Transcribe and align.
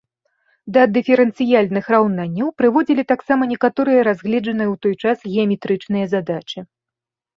Да 0.75 0.81
дыферэнцыяльных 0.95 1.85
раўнанняў 1.95 2.47
прыводзілі 2.61 3.03
таксама 3.13 3.43
некаторыя 3.53 3.99
разгледжаныя 4.09 4.69
ў 4.73 4.83
той 4.87 4.93
час 5.05 5.17
геаметрычныя 5.33 6.05
задачы. 6.15 6.59